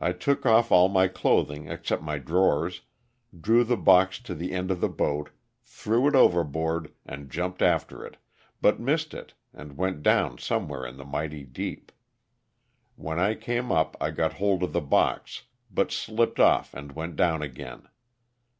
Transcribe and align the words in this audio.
I 0.00 0.10
took 0.10 0.44
off 0.44 0.72
all 0.72 0.88
my 0.88 1.06
clothing 1.06 1.68
except 1.68 2.02
my 2.02 2.18
drawers, 2.18 2.80
drew 3.40 3.62
the 3.62 3.76
box 3.76 4.18
to 4.22 4.34
the 4.34 4.50
end 4.50 4.72
of 4.72 4.80
the 4.80 4.88
boat, 4.88 5.30
threw 5.64 6.08
it 6.08 6.16
overboard 6.16 6.92
and 7.06 7.30
jumped 7.30 7.62
after 7.62 8.04
it 8.04 8.16
but 8.60 8.80
missed 8.80 9.14
it 9.14 9.34
and 9.52 9.76
went 9.76 10.02
down 10.02 10.38
somewhere 10.38 10.84
in 10.84 10.96
the 10.96 11.04
mighty 11.04 11.44
deep. 11.44 11.92
When 12.96 13.20
I 13.20 13.36
came 13.36 13.70
up 13.70 13.96
I 14.00 14.10
got 14.10 14.32
hold 14.32 14.64
of 14.64 14.72
the 14.72 14.80
box, 14.80 15.44
but 15.70 15.92
slipped 15.92 16.40
off 16.40 16.74
and 16.74 16.90
went 16.90 17.14
down 17.14 17.40
again. 17.40 17.86